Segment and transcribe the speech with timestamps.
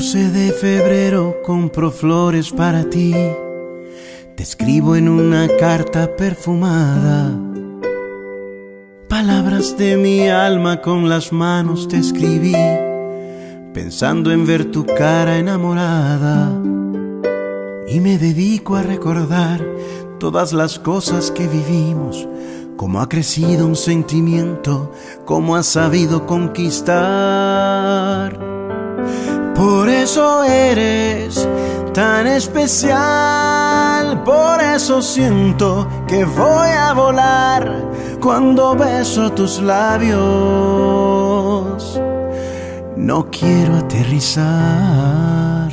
[0.00, 3.14] de febrero compro flores para ti.
[4.34, 7.38] Te escribo en una carta perfumada.
[9.10, 12.56] Palabras de mi alma con las manos te escribí,
[13.74, 16.50] pensando en ver tu cara enamorada.
[17.86, 19.62] Y me dedico a recordar
[20.18, 22.26] todas las cosas que vivimos,
[22.78, 24.92] cómo ha crecido un sentimiento,
[25.26, 27.70] cómo has sabido conquistar.
[29.60, 31.46] Por eso eres
[31.92, 37.70] tan especial, por eso siento que voy a volar
[38.22, 40.18] cuando beso tus labios.
[42.96, 45.70] No quiero aterrizar.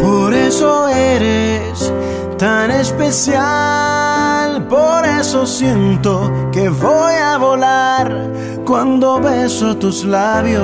[0.00, 1.92] Por eso eres
[2.36, 4.11] tan especial,
[4.60, 8.32] por eso siento que voy a volar
[8.64, 10.62] cuando beso tus labios.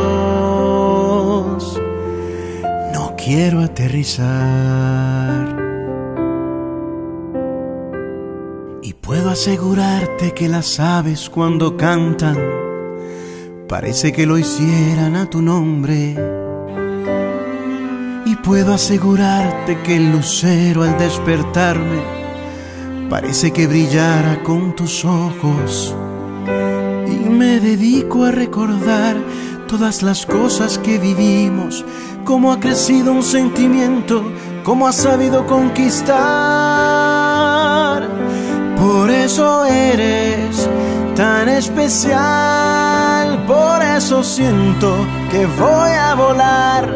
[2.93, 5.57] No quiero aterrizar.
[8.83, 12.37] Y puedo asegurarte que las aves cuando cantan,
[13.69, 16.17] parece que lo hicieran a tu nombre.
[18.25, 22.28] Y puedo asegurarte que el lucero al despertarme,
[23.09, 25.95] parece que brillara con tus ojos
[27.07, 29.17] y me dedico a recordar
[29.67, 31.85] todas las cosas que vivimos,
[32.25, 34.25] cómo ha crecido un sentimiento,
[34.63, 36.19] cómo ha sabido conquistar.
[38.77, 40.69] Por eso eres
[41.17, 44.95] tan especial, por eso siento
[45.31, 46.89] que voy a volar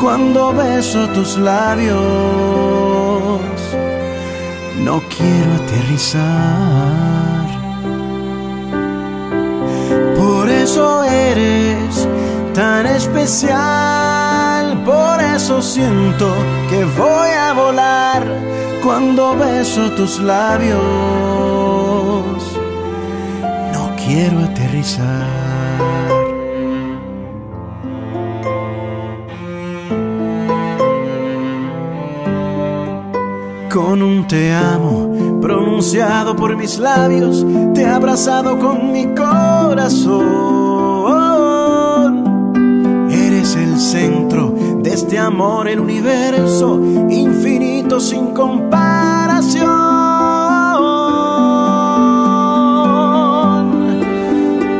[0.00, 2.73] cuando beso tus labios.
[4.82, 6.84] No quiero aterrizar.
[10.64, 12.08] eso eres
[12.54, 16.34] tan especial, por eso siento
[16.70, 18.22] que voy a volar
[18.82, 20.78] cuando beso tus labios.
[23.74, 25.53] No quiero aterrizar.
[33.74, 40.14] Con un te amo pronunciado por mis labios, te he abrazado con mi corazón.
[43.10, 46.80] Eres el centro de este amor, el universo
[47.10, 49.64] infinito sin comparación.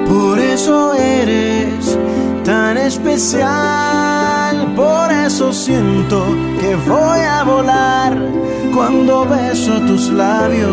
[0.09, 1.99] Por eso eres
[2.44, 6.25] tan especial, por eso siento
[6.61, 10.73] que voy a volar cuando beso tus labios.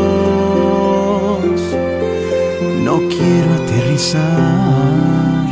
[2.83, 5.45] No quiero aterrizar.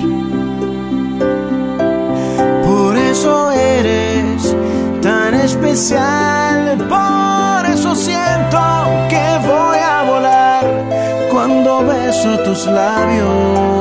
[2.66, 4.56] Por eso eres
[5.02, 6.78] tan especial.
[6.90, 8.60] Por eso siento
[9.10, 10.66] que voy a volar
[11.31, 13.79] cuando beso tus labios.